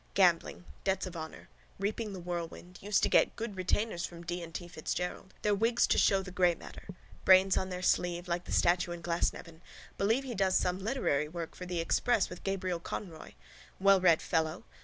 [0.15, 0.65] Gambling.
[0.83, 1.47] Debts of honour.
[1.77, 2.79] Reaping the whirlwind.
[2.81, 4.41] Used to get good retainers from D.
[4.41, 4.67] and T.
[4.67, 5.31] Fitzgerald.
[5.43, 6.87] Their wigs to show the grey matter.
[7.23, 9.61] Brains on their sleeve like the statue in Glasnevin.
[9.99, 13.33] Believe he does some literary work for the Express with Gabriel Conroy.
[13.79, 14.63] Wellread fellow.